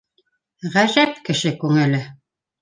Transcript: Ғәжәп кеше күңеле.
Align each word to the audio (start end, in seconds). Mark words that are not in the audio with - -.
Ғәжәп 0.75 1.11
кеше 1.29 1.53
күңеле. 1.65 2.01